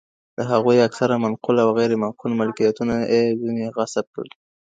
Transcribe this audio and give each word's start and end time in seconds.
د 0.37 0.39
هغوی 0.51 0.77
اکثره 0.87 1.15
منقول 1.23 1.55
او 1.63 1.69
غير 1.77 1.91
منقول 2.03 2.31
ملکيتونه 2.41 2.95
ئې 3.11 3.23
ځني 3.41 3.65
غصب 3.75 4.05
کړل. 4.15 4.29